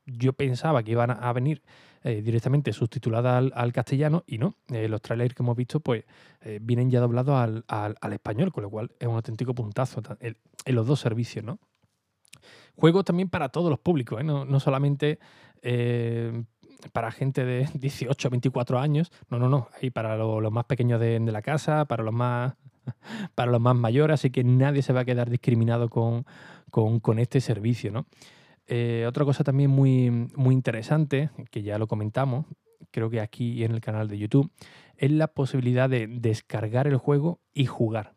yo 0.07 0.33
pensaba 0.33 0.83
que 0.83 0.93
iban 0.93 1.11
a 1.11 1.33
venir 1.35 1.63
eh, 2.03 2.23
directamente 2.23 2.73
subtituladas 2.73 3.53
al, 3.55 3.73
castellano 3.75 4.25
y 4.27 4.39
no. 4.39 4.55
Eh, 4.73 4.89
los 4.89 5.03
trailers 5.03 5.35
que 5.35 5.43
hemos 5.43 5.57
visto 5.57 5.81
pues 5.81 6.05
vienen 6.63 6.91
ya 6.91 7.01
doblados 7.01 7.37
al, 7.69 8.13
español, 8.13 8.53
con 8.53 8.63
lo 8.63 8.71
cual 8.71 8.91
es 8.99 9.07
un 9.07 9.17
auténtico 9.17 9.55
puntazo 9.55 10.01
en, 10.21 10.37
los 10.75 10.87
dos 10.87 11.01
servicios, 11.01 11.45
¿no? 11.45 11.59
Juegos 12.75 13.05
también 13.05 13.29
para 13.29 13.51
todos 13.51 13.69
los 13.69 13.81
públicos, 13.81 14.25
no, 14.25 14.61
solamente 14.61 15.19
para 16.93 17.11
gente 17.11 17.45
de 17.45 17.69
18 17.75 18.29
a 18.29 18.31
24 18.31 18.79
años, 18.79 19.13
no, 19.29 19.39
no, 19.39 19.49
no, 19.49 19.69
hay 19.83 19.91
para 19.91 20.17
los 20.17 20.53
más 20.53 20.65
pequeños 20.65 21.01
de, 21.01 21.21
la 21.21 21.43
casa, 21.43 21.85
para 21.85 22.03
los 22.03 22.15
más 22.15 22.55
para 23.35 23.51
los 23.51 23.61
más 23.61 23.77
mayores, 23.77 24.15
así 24.15 24.31
que 24.31 24.45
nadie 24.45 24.83
se 24.83 24.93
va 24.93 25.01
a 25.01 25.05
quedar 25.05 25.31
discriminado 25.31 25.89
con, 25.89 26.25
este 27.19 27.41
servicio. 27.41 27.91
¿no? 27.93 28.07
Eh, 28.67 29.05
otra 29.09 29.25
cosa 29.25 29.45
también 29.45 29.71
muy, 29.71 30.11
muy 30.11 30.55
interesante, 30.55 31.31
que 31.51 31.63
ya 31.63 31.79
lo 31.79 31.87
comentamos, 31.87 32.47
creo 32.91 33.11
que 33.11 33.21
aquí 33.21 33.65
en 33.65 33.73
el 33.73 33.81
canal 33.81 34.09
de 34.09 34.19
YouTube, 34.19 34.51
es 34.97 35.11
la 35.11 35.29
posibilidad 35.29 35.89
de 35.89 36.07
descargar 36.07 36.87
el 36.87 36.97
juego 36.97 37.41
y 37.53 37.67
jugar. 37.67 38.15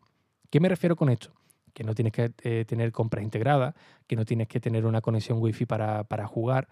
¿Qué 0.50 0.60
me 0.60 0.68
refiero 0.68 0.96
con 0.96 1.08
esto? 1.08 1.32
Que 1.72 1.84
no 1.84 1.94
tienes 1.94 2.12
que 2.12 2.32
eh, 2.42 2.64
tener 2.66 2.92
compras 2.92 3.24
integradas, 3.24 3.74
que 4.06 4.16
no 4.16 4.24
tienes 4.24 4.48
que 4.48 4.60
tener 4.60 4.84
una 4.84 5.00
conexión 5.00 5.38
wifi 5.40 5.64
para, 5.64 6.04
para 6.04 6.26
jugar. 6.26 6.68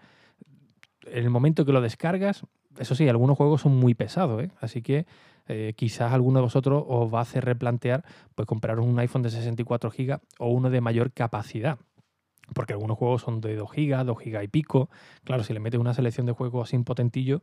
En 1.05 1.23
el 1.23 1.29
momento 1.29 1.65
que 1.65 1.71
lo 1.71 1.81
descargas, 1.81 2.43
eso 2.77 2.95
sí, 2.95 3.07
algunos 3.09 3.37
juegos 3.37 3.61
son 3.61 3.75
muy 3.75 3.93
pesados, 3.93 4.43
¿eh? 4.43 4.51
así 4.59 4.81
que 4.81 5.05
eh, 5.47 5.73
quizás 5.75 6.13
alguno 6.13 6.39
de 6.39 6.43
vosotros 6.43 6.83
os 6.87 7.13
va 7.13 7.19
a 7.19 7.23
hacer 7.23 7.45
replantear 7.45 8.03
pues 8.35 8.47
comprar 8.47 8.79
un 8.79 8.97
iPhone 8.99 9.21
de 9.21 9.29
64 9.29 9.91
GB 9.91 10.19
o 10.39 10.49
uno 10.49 10.69
de 10.69 10.81
mayor 10.81 11.11
capacidad. 11.11 11.77
Porque 12.53 12.73
algunos 12.73 12.97
juegos 12.97 13.21
son 13.21 13.39
de 13.39 13.55
2 13.55 13.69
GB, 13.71 14.03
2 14.03 14.17
GB 14.17 14.43
y 14.43 14.47
pico. 14.47 14.89
Claro, 15.23 15.43
si 15.43 15.53
le 15.53 15.59
metes 15.59 15.79
una 15.79 15.93
selección 15.93 16.25
de 16.25 16.33
juegos 16.33 16.67
así 16.67 16.77
potentillo, 16.79 17.41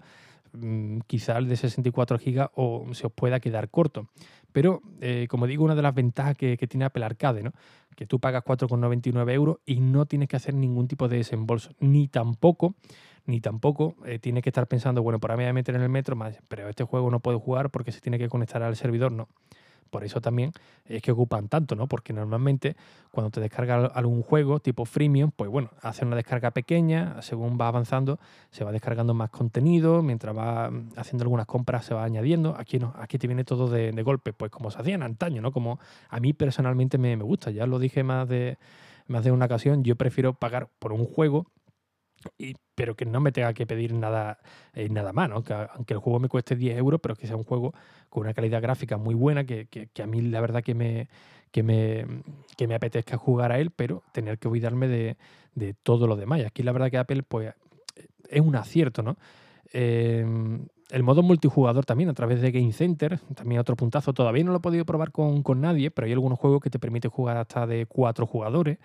mm, 0.53 0.99
quizás 1.07 1.39
el 1.39 1.49
de 1.49 1.57
64 1.57 2.19
GB 2.19 2.51
o 2.55 2.87
se 2.93 3.07
os 3.07 3.13
pueda 3.13 3.41
quedar 3.41 3.71
corto. 3.71 4.09
Pero, 4.53 4.83
eh, 5.01 5.27
como 5.29 5.47
digo, 5.47 5.65
una 5.65 5.75
de 5.75 5.83
las 5.83 5.95
ventajas 5.95 6.37
que, 6.37 6.57
tiene 6.57 6.85
Apple 6.85 7.05
Arcade, 7.05 7.43
¿no? 7.43 7.53
que 7.97 8.07
tú 8.07 8.21
pagas 8.21 8.45
4,99 8.45 9.33
euros 9.33 9.59
y 9.67 9.81
no 9.81 10.07
tienes 10.07 10.29
que 10.29 10.37
hacer 10.37 10.55
ningún 10.55 10.87
tipo 10.87 11.09
de 11.09 11.17
desembolso, 11.17 11.73
ni 11.81 12.07
tampoco 12.07 12.77
ni 13.29 13.41
tampoco 13.41 13.95
eh, 14.07 14.19
tiene 14.19 14.41
que 14.41 14.49
estar 14.49 14.67
pensando, 14.67 15.03
bueno, 15.03 15.21
por 15.21 15.31
ahí 15.31 15.37
me 15.37 15.45
voy 15.45 15.51
a 15.51 15.53
meter 15.53 15.75
en 15.75 15.83
el 15.83 15.91
metro, 15.91 16.19
pero 16.49 16.69
este 16.69 16.85
juego 16.85 17.11
no 17.11 17.21
puedo 17.21 17.39
jugar 17.39 17.71
porque 17.71 17.93
se 17.93 18.01
tiene 18.01 18.19
que 18.19 18.29
conectar 18.29 18.63
al 18.63 18.75
servidor, 18.75 19.13
no. 19.13 19.29
Por 19.91 20.05
eso 20.05 20.21
también 20.21 20.53
es 20.85 21.03
que 21.03 21.13
ocupan 21.13 21.49
tanto, 21.49 21.75
¿no? 21.75 21.87
Porque 21.89 22.13
normalmente 22.13 22.77
cuando 23.11 23.31
te 23.31 23.41
descarga 23.41 23.87
algún 23.87 24.23
juego 24.23 24.61
tipo 24.61 24.85
freemium, 24.85 25.31
pues 25.31 25.51
bueno, 25.51 25.71
hace 25.83 26.05
una 26.05 26.17
descarga 26.17 26.51
pequeña, 26.51 27.21
según 27.23 27.59
va 27.61 27.69
avanzando, 27.69 28.19
se 28.51 28.65
va 28.65 28.73
descargando 28.73 29.15
más 29.15 29.31
contenido, 29.31 30.03
mientras 30.03 30.37
va 30.37 30.71
mm, 30.71 30.93
haciendo 30.97 31.25
algunas 31.25 31.47
compras 31.47 31.85
se 31.85 31.95
va 31.95 32.05
añadiendo. 32.05 32.55
Aquí 32.59 32.79
no, 32.79 32.95
aquí 32.99 33.19
te 33.19 33.27
viene 33.27 33.45
todo 33.45 33.69
de, 33.69 33.93
golpe, 34.03 34.33
pues 34.33 34.51
como 34.51 34.71
se 34.71 34.79
hacía 34.79 34.95
en 34.95 35.03
antaño, 35.03 35.43
¿no? 35.43 35.53
Como 35.53 35.79
a 36.09 36.21
mí 36.21 36.33
personalmente 36.33 36.97
me, 36.97 37.17
me 37.17 37.25
gusta, 37.25 37.51
ya 37.51 37.67
lo 37.67 37.79
dije 37.79 38.03
más 38.03 38.29
de, 38.29 38.59
más 39.07 39.25
de 39.25 39.33
una 39.33 39.47
ocasión, 39.47 39.85
yo 39.85 39.97
prefiero 39.97 40.35
pagar 40.35 40.69
por 40.79 40.93
un 40.93 41.05
juego 41.05 41.47
pero 42.79 42.95
que 42.95 43.05
no 43.05 43.19
me 43.19 43.33
tenga 43.33 43.53
que 43.55 43.67
pedir 43.67 43.93
nada, 43.93 44.39
eh, 44.73 44.89
nada 44.89 45.13
más, 45.13 45.29
¿no? 45.29 45.43
que, 45.43 45.53
aunque 45.53 45.95
el 45.95 45.99
juego 45.99 46.21
me 46.21 46.29
cueste 46.29 46.55
10 46.55 46.79
euros, 46.79 47.01
pero 47.03 47.17
que 47.17 47.27
sea 47.27 47.35
un 47.35 47.43
juego 47.43 47.75
con 48.09 48.23
una 48.23 48.33
calidad 48.33 48.63
gráfica 48.63 48.97
muy 48.97 49.17
buena, 49.17 49.43
que, 49.43 49.67
que, 49.67 50.01
a 50.01 50.07
mí 50.07 50.23
la 50.23 50.41
verdad 50.41 50.63
que 50.63 50.75
me, 50.77 51.09
que 51.51 51.65
me, 51.65 52.07
que 52.57 52.69
me 52.69 52.77
apetezca 52.77 53.17
jugar 53.17 53.51
a 53.51 53.59
él, 53.59 53.73
pero 53.73 54.05
tener 54.13 54.39
que 54.39 54.47
olvidarme 54.47 54.87
de, 54.87 55.17
de 55.57 55.75
todo 55.75 56.07
lo 56.07 56.15
demás. 56.15 56.41
Aquí 56.47 56.63
la 56.63 56.71
verdad 56.71 56.89
que 56.89 56.99
Apple 56.99 57.25
pues, 57.25 57.53
es 58.29 58.41
un 58.41 58.55
acierto, 58.55 59.03
¿no? 59.03 59.17
Eh, 59.73 60.25
el 60.91 61.03
modo 61.03 61.23
multijugador 61.23 61.85
también 61.85 62.09
a 62.09 62.15
través 62.15 62.41
de 62.41 62.51
Game 62.51 62.73
Center, 62.73 63.19
también 63.35 63.61
otro 63.61 63.77
puntazo. 63.77 64.15
Todavía 64.15 64.43
no 64.45 64.53
lo 64.53 64.59
he 64.59 64.61
podido 64.61 64.85
probar 64.85 65.13
con, 65.13 65.43
nadie, 65.61 65.91
pero 65.91 66.07
hay 66.07 66.13
algunos 66.13 66.39
juegos 66.39 66.63
que 66.63 66.71
te 66.71 66.79
permiten 66.79 67.11
jugar 67.11 67.37
hasta 67.37 67.67
de 67.67 67.87
cuatro 67.87 68.27
jugadores. 68.27 68.79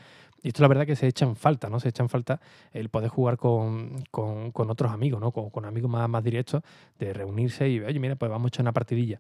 Y 0.44 0.50
esto 0.50 0.62
la 0.62 0.68
verdad 0.68 0.86
que 0.86 0.96
se 0.96 1.08
echan 1.08 1.36
falta, 1.36 1.70
¿no? 1.70 1.80
Se 1.80 1.90
echan 1.90 2.10
falta 2.10 2.40
el 2.72 2.90
poder 2.90 3.10
jugar 3.10 3.38
con, 3.38 4.04
otros 4.12 4.92
amigos, 4.92 5.20
¿no? 5.20 5.32
Con, 5.32 5.66
amigos 5.66 5.90
más, 5.90 6.08
más 6.10 6.24
directos, 6.24 6.62
de 7.00 7.14
reunirse 7.14 7.68
y, 7.70 7.80
oye, 7.80 8.00
mira, 8.00 8.16
pues 8.16 8.30
vamos 8.30 8.46
a 8.46 8.50
echar 8.50 8.64
una 8.64 8.74
partidilla. 8.74 9.20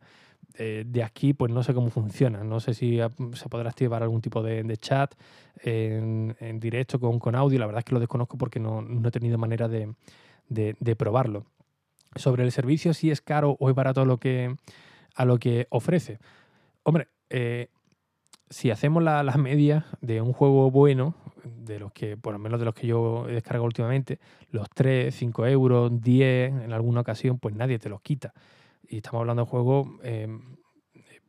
Eh, 0.56 0.84
de 0.86 1.02
aquí, 1.02 1.34
pues 1.34 1.52
no 1.52 1.64
sé 1.64 1.74
cómo 1.74 1.90
funciona. 1.90 2.44
No 2.44 2.60
sé 2.60 2.74
si 2.74 3.00
se 3.34 3.50
podrá 3.50 3.70
activar 3.70 4.04
algún 4.04 4.22
tipo 4.22 4.44
de, 4.44 4.78
chat 4.78 5.16
en, 5.64 6.36
directo 6.60 7.00
con, 7.00 7.36
audio. 7.36 7.58
La 7.58 7.66
verdad 7.66 7.80
es 7.80 7.86
que 7.86 7.94
lo 7.94 8.00
desconozco 8.00 8.38
porque 8.38 8.60
no, 8.60 8.86
he 9.06 9.12
tenido 9.12 9.38
manera 9.38 9.68
de, 9.68 9.96
de 10.50 10.96
probarlo 10.96 11.46
sobre 12.16 12.44
el 12.44 12.52
servicio, 12.52 12.94
si 12.94 13.12
es 13.12 13.22
caro 13.22 13.58
o 13.60 13.70
es 13.70 13.76
barato 13.76 14.02
a 14.02 14.06
lo 14.06 14.18
que, 14.18 14.56
a 15.16 15.26
lo 15.26 15.38
que 15.38 15.68
ofrece. 15.70 16.20
Hombre, 16.84 17.08
eh, 17.30 17.70
si 18.54 18.70
hacemos 18.70 19.02
la, 19.02 19.24
las 19.24 19.38
medias 19.38 19.84
de 20.02 20.22
un 20.22 20.32
juego 20.32 20.70
bueno, 20.70 21.16
de 21.44 21.80
los 21.80 21.92
que, 21.92 22.18
por 22.18 22.34
lo 22.34 22.40
menos 22.40 22.60
de 22.60 22.66
los 22.66 22.76
que 22.76 22.88
yo 22.88 23.28
he 23.28 23.34
descargado 23.34 23.66
últimamente, 23.66 24.20
los 24.52 24.70
3, 24.70 25.14
5 25.14 25.48
euros, 25.48 26.02
10 26.02 26.64
en 26.64 26.72
alguna 26.72 27.02
ocasión, 27.02 27.40
pues 27.40 27.56
nadie 27.56 27.80
te 27.80 27.90
los 27.90 28.02
quita. 28.02 28.34
Y 28.88 28.98
estamos 28.98 29.22
hablando 29.22 29.44
de 29.44 29.50
juegos 29.50 29.88
eh, 30.04 30.28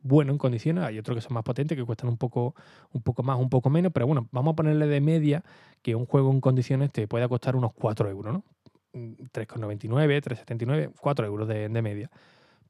buenos 0.03 0.33
en 0.33 0.37
condiciones, 0.37 0.83
hay 0.83 0.99
otros 0.99 1.17
que 1.17 1.21
son 1.21 1.33
más 1.33 1.43
potentes, 1.43 1.75
que 1.75 1.83
cuestan 1.83 2.09
un 2.09 2.17
poco, 2.17 2.53
un 2.93 3.01
poco 3.01 3.23
más, 3.23 3.39
un 3.39 3.49
poco 3.49 3.71
menos, 3.71 3.91
pero 3.91 4.05
bueno, 4.05 4.27
vamos 4.31 4.53
a 4.53 4.55
ponerle 4.55 4.85
de 4.85 5.01
media 5.01 5.43
que 5.81 5.95
un 5.95 6.05
juego 6.05 6.31
en 6.31 6.41
condiciones 6.41 6.91
te 6.91 7.07
pueda 7.07 7.27
costar 7.27 7.55
unos 7.55 7.73
4 7.73 8.09
euros, 8.09 8.33
¿no? 8.33 8.43
3,99, 8.93 10.21
3,79, 10.21 10.91
4 11.01 11.25
euros 11.25 11.47
de, 11.47 11.69
media. 11.81 12.09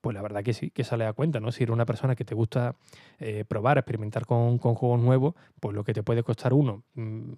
Pues 0.05 0.13
la 0.13 0.21
verdad 0.21 0.43
que 0.43 0.53
sí, 0.53 0.69
que 0.69 0.83
sale 0.83 1.03
a 1.07 1.13
cuenta, 1.13 1.39
¿no? 1.39 1.51
Si 1.51 1.63
eres 1.63 1.73
una 1.73 1.87
persona 1.87 2.15
que 2.15 2.23
te 2.23 2.35
gusta 2.35 2.75
eh, 3.17 3.43
probar, 3.43 3.79
experimentar 3.79 4.27
con, 4.27 4.59
juegos 4.59 5.01
nuevos, 5.01 5.33
pues 5.59 5.73
lo 5.73 5.83
que 5.83 5.95
te 5.95 6.03
puede 6.03 6.21
costar 6.21 6.53
uno 6.53 6.83
mm, 6.93 7.31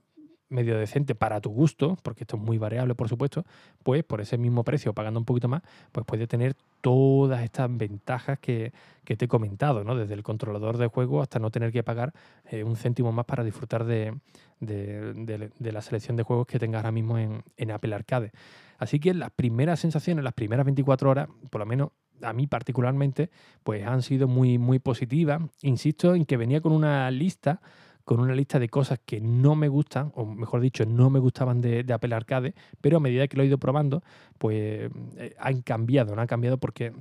medio 0.49 0.77
decente 0.77 1.15
para 1.15 1.39
tu 1.39 1.49
gusto, 1.49 1.97
porque 2.03 2.25
esto 2.25 2.35
es 2.35 2.43
muy 2.43 2.57
variable, 2.57 2.93
por 2.93 3.07
supuesto, 3.07 3.45
pues 3.83 4.03
por 4.03 4.19
ese 4.19 4.37
mismo 4.37 4.65
precio, 4.65 4.91
pagando 4.91 5.17
un 5.17 5.25
poquito 5.25 5.47
más, 5.47 5.61
pues 5.93 6.05
puede 6.05 6.27
tener 6.27 6.57
todas 6.81 7.41
estas 7.41 7.69
ventajas 7.71 8.37
que, 8.37 8.73
te 9.05 9.23
he 9.23 9.27
comentado, 9.29 9.85
¿no? 9.85 9.95
Desde 9.95 10.15
el 10.15 10.21
controlador 10.21 10.77
de 10.77 10.87
juego 10.87 11.21
hasta 11.21 11.39
no 11.39 11.51
tener 11.51 11.71
que 11.71 11.83
pagar 11.83 12.11
eh, 12.51 12.65
un 12.65 12.75
céntimo 12.75 13.13
más 13.13 13.23
para 13.23 13.45
disfrutar 13.45 13.85
de, 13.85 14.13
la 14.59 15.81
selección 15.81 16.17
de 16.17 16.23
juegos 16.23 16.47
que 16.47 16.59
tengas 16.59 16.79
ahora 16.79 16.91
mismo 16.91 17.17
en, 17.17 17.43
en 17.55 17.71
Apple 17.71 17.95
Arcade. 17.95 18.33
Así 18.77 18.99
que 18.99 19.13
las 19.13 19.31
primeras 19.31 19.79
sensaciones, 19.79 20.21
las 20.25 20.33
primeras 20.33 20.65
24 20.65 21.09
horas, 21.09 21.29
por 21.49 21.59
lo 21.59 21.65
menos 21.65 21.91
a 22.21 22.33
mí 22.33 22.47
particularmente, 22.47 23.29
pues 23.63 23.85
han 23.85 24.01
sido 24.01 24.27
muy, 24.27 24.57
muy 24.57 24.79
positivas. 24.79 25.41
Insisto 25.61 26.15
en 26.15 26.25
que 26.25 26.37
venía 26.37 26.61
con 26.61 26.71
una 26.71 27.09
lista, 27.11 27.61
con 28.03 28.19
una 28.19 28.33
lista 28.33 28.59
de 28.59 28.69
cosas 28.69 28.99
que 29.05 29.19
no 29.19 29.55
me 29.55 29.67
gustan, 29.67 30.11
o 30.15 30.25
mejor 30.25 30.61
dicho, 30.61 30.85
no 30.85 31.09
me 31.09 31.19
gustaban 31.19 31.61
de, 31.61 31.85
Apple 31.91 32.15
Arcade, 32.15 32.55
pero 32.81 32.97
a 32.97 32.99
medida 32.99 33.27
que 33.27 33.37
lo 33.37 33.43
he 33.43 33.47
ido 33.47 33.57
probando, 33.57 34.03
pues 34.37 34.89
eh, 35.17 35.35
han 35.37 35.61
cambiado, 35.61 36.15
no 36.15 36.21
han 36.21 36.27
cambiado 36.27 36.57
porque 36.57 36.93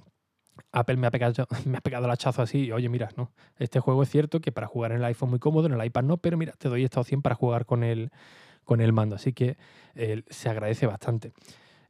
Apple 0.72 0.96
me 0.96 1.06
ha 1.06 1.10
pegado, 1.10 1.46
me 1.64 1.78
ha 1.78 1.80
pegado 1.80 2.06
el 2.06 2.10
hachazo 2.10 2.42
así, 2.42 2.72
oye, 2.72 2.88
mira, 2.88 3.10
no, 3.16 3.32
este 3.58 3.80
juego 3.80 4.02
es 4.02 4.10
cierto 4.10 4.40
que 4.40 4.52
para 4.52 4.66
jugar 4.66 4.92
en 4.92 4.98
el 4.98 5.04
iPhone 5.04 5.30
muy 5.30 5.38
cómodo, 5.38 5.66
en 5.66 5.74
el 5.74 5.84
iPad 5.84 6.02
no, 6.02 6.16
pero 6.16 6.36
mira, 6.36 6.54
te 6.58 6.68
doy 6.68 6.84
esta 6.84 7.00
opción 7.00 7.22
para 7.22 7.34
jugar 7.34 7.66
con 7.66 7.84
el, 7.84 8.10
con 8.64 8.80
el 8.80 8.92
mando, 8.92 9.16
así 9.16 9.32
que 9.32 9.56
eh, 9.94 10.22
se 10.28 10.48
agradece 10.48 10.86
bastante. 10.86 11.32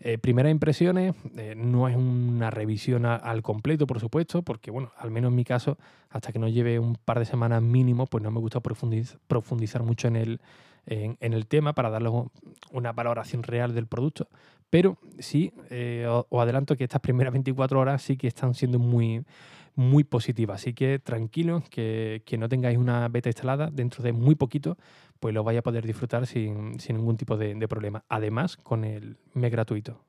Eh, 0.00 0.18
primeras 0.18 0.52
impresiones, 0.52 1.14
eh, 1.36 1.54
no 1.56 1.88
es 1.88 1.96
una 1.96 2.50
revisión 2.50 3.06
al 3.06 3.42
completo, 3.42 3.86
por 3.86 4.00
supuesto, 4.00 4.42
porque, 4.42 4.70
bueno, 4.70 4.92
al 4.98 5.10
menos 5.10 5.30
en 5.30 5.36
mi 5.36 5.44
caso, 5.44 5.78
hasta 6.10 6.32
que 6.32 6.38
no 6.38 6.48
lleve 6.48 6.78
un 6.78 6.96
par 6.96 7.18
de 7.18 7.24
semanas 7.24 7.62
mínimo, 7.62 8.06
pues 8.06 8.22
no 8.22 8.30
me 8.30 8.40
gusta 8.40 8.60
profundizar, 8.60 9.82
mucho 9.82 10.08
en 10.08 10.16
el, 10.16 10.40
en, 10.86 11.32
el 11.32 11.46
tema 11.46 11.72
para 11.72 11.90
darle 11.90 12.10
una 12.72 12.92
valoración 12.92 13.42
real 13.42 13.74
del 13.74 13.86
producto. 13.86 14.28
Pero 14.68 14.98
sí, 15.18 15.52
eh, 15.70 16.06
os 16.08 16.42
adelanto 16.42 16.76
que 16.76 16.84
estas 16.84 17.00
primeras 17.00 17.32
24 17.32 17.80
horas 17.80 18.02
sí 18.02 18.16
que 18.16 18.26
están 18.26 18.52
siendo 18.54 18.78
muy, 18.78 19.24
muy 19.76 20.02
positivas. 20.04 20.62
Así 20.62 20.74
que 20.74 20.98
tranquilos, 20.98 21.62
que, 21.70 22.22
que 22.26 22.38
no 22.38 22.48
tengáis 22.48 22.78
una 22.78 23.06
beta 23.08 23.28
instalada 23.28 23.70
dentro 23.70 24.02
de 24.02 24.12
muy 24.12 24.34
poquito 24.34 24.76
pues 25.20 25.34
lo 25.34 25.44
vaya 25.44 25.60
a 25.60 25.62
poder 25.62 25.86
disfrutar 25.86 26.26
sin, 26.26 26.76
ningún 26.88 27.16
tipo 27.16 27.36
de, 27.36 27.54
de 27.54 27.68
problema. 27.68 28.04
Además, 28.08 28.56
con 28.56 28.84
el 28.84 29.16
mes 29.34 29.50
gratuito. 29.50 30.00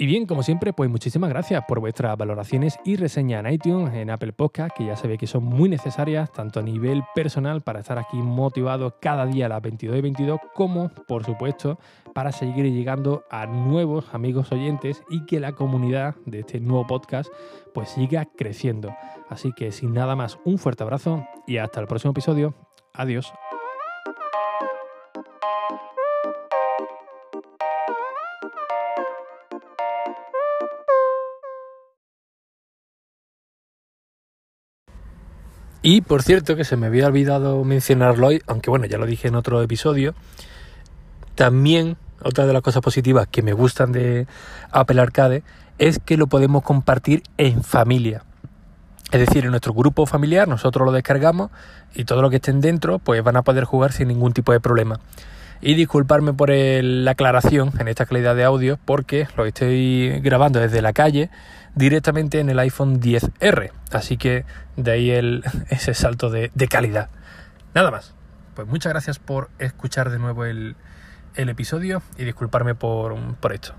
Y 0.00 0.06
bien, 0.06 0.24
como 0.24 0.42
siempre, 0.42 0.72
pues 0.72 0.88
muchísimas 0.88 1.28
gracias 1.28 1.62
por 1.68 1.78
vuestras 1.78 2.16
valoraciones 2.16 2.78
y 2.86 2.96
reseñas 2.96 3.44
en 3.44 3.52
iTunes, 3.52 3.92
en 3.92 4.08
Apple 4.08 4.32
Podcast, 4.32 4.74
que 4.74 4.86
ya 4.86 4.96
sabéis 4.96 5.20
que 5.20 5.26
son 5.26 5.44
muy 5.44 5.68
necesarias, 5.68 6.32
tanto 6.32 6.60
a 6.60 6.62
nivel 6.62 7.02
personal 7.14 7.60
para 7.60 7.80
estar 7.80 7.98
aquí 7.98 8.16
motivado 8.16 8.96
cada 8.98 9.26
día 9.26 9.44
a 9.44 9.50
las 9.50 9.60
22 9.60 9.98
y 9.98 10.00
22, 10.00 10.40
como, 10.54 10.88
por 11.06 11.26
supuesto, 11.26 11.78
para 12.14 12.32
seguir 12.32 12.64
llegando 12.72 13.24
a 13.30 13.44
nuevos 13.44 14.14
amigos 14.14 14.50
oyentes 14.52 15.02
y 15.10 15.26
que 15.26 15.38
la 15.38 15.52
comunidad 15.52 16.14
de 16.24 16.40
este 16.40 16.60
nuevo 16.60 16.86
podcast 16.86 17.30
pues 17.74 17.90
siga 17.90 18.24
creciendo. 18.24 18.96
Así 19.28 19.52
que 19.52 19.70
sin 19.70 19.92
nada 19.92 20.16
más, 20.16 20.38
un 20.46 20.56
fuerte 20.56 20.82
abrazo 20.82 21.26
y 21.46 21.58
hasta 21.58 21.78
el 21.78 21.86
próximo 21.86 22.12
episodio. 22.12 22.54
Adiós. 22.94 23.30
Y 35.92 36.02
por 36.02 36.22
cierto, 36.22 36.54
que 36.54 36.62
se 36.62 36.76
me 36.76 36.86
había 36.86 37.08
olvidado 37.08 37.64
mencionarlo 37.64 38.28
hoy, 38.28 38.40
aunque 38.46 38.70
bueno, 38.70 38.86
ya 38.86 38.96
lo 38.96 39.06
dije 39.06 39.26
en 39.26 39.34
otro 39.34 39.60
episodio, 39.60 40.14
también 41.34 41.96
otra 42.22 42.46
de 42.46 42.52
las 42.52 42.62
cosas 42.62 42.80
positivas 42.80 43.26
que 43.26 43.42
me 43.42 43.54
gustan 43.54 43.90
de 43.90 44.28
Apple 44.70 45.00
Arcade 45.00 45.42
es 45.78 45.98
que 45.98 46.16
lo 46.16 46.28
podemos 46.28 46.62
compartir 46.62 47.24
en 47.38 47.64
familia. 47.64 48.22
Es 49.10 49.18
decir, 49.18 49.44
en 49.44 49.50
nuestro 49.50 49.74
grupo 49.74 50.06
familiar 50.06 50.46
nosotros 50.46 50.86
lo 50.86 50.92
descargamos 50.92 51.50
y 51.92 52.04
todo 52.04 52.22
lo 52.22 52.30
que 52.30 52.36
estén 52.36 52.60
dentro 52.60 53.00
pues 53.00 53.24
van 53.24 53.36
a 53.36 53.42
poder 53.42 53.64
jugar 53.64 53.90
sin 53.90 54.06
ningún 54.06 54.32
tipo 54.32 54.52
de 54.52 54.60
problema. 54.60 55.00
Y 55.62 55.74
disculparme 55.74 56.32
por 56.32 56.50
la 56.50 57.10
aclaración 57.10 57.72
en 57.78 57.88
esta 57.88 58.06
calidad 58.06 58.34
de 58.34 58.44
audio 58.44 58.78
porque 58.84 59.28
lo 59.36 59.44
estoy 59.44 60.20
grabando 60.20 60.58
desde 60.58 60.80
la 60.80 60.92
calle 60.92 61.30
directamente 61.74 62.40
en 62.40 62.48
el 62.48 62.58
iPhone 62.58 63.00
10R. 63.00 63.70
Así 63.92 64.16
que 64.16 64.44
de 64.76 64.90
ahí 64.90 65.10
el, 65.10 65.44
ese 65.68 65.94
salto 65.94 66.30
de, 66.30 66.50
calidad. 66.68 67.10
Nada 67.74 67.90
más. 67.90 68.14
Pues 68.54 68.66
muchas 68.68 68.92
gracias 68.92 69.18
por 69.18 69.50
escuchar 69.58 70.10
de 70.10 70.18
nuevo 70.18 70.44
el, 70.44 70.76
el 71.34 71.48
episodio 71.48 72.02
y 72.16 72.24
disculparme 72.24 72.74
por, 72.74 73.14
por 73.36 73.52
esto. 73.52 73.74